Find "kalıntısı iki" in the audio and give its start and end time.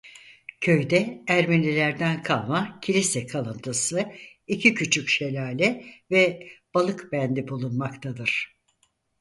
3.25-4.73